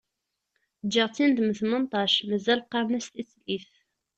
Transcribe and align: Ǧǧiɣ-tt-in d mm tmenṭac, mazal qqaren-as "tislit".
Ǧǧiɣ-tt-in 0.85 1.31
d 1.37 1.39
mm 1.43 1.51
tmenṭac, 1.59 2.13
mazal 2.29 2.59
qqaren-as 2.65 3.07
"tislit". 3.09 3.67